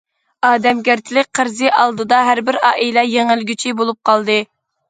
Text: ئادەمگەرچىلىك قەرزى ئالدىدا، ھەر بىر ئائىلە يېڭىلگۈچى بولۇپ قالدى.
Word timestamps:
ئادەمگەرچىلىك 0.47 1.29
قەرزى 1.39 1.69
ئالدىدا، 1.83 2.21
ھەر 2.31 2.43
بىر 2.49 2.59
ئائىلە 2.71 3.07
يېڭىلگۈچى 3.11 3.79
بولۇپ 3.83 4.01
قالدى. 4.11 4.41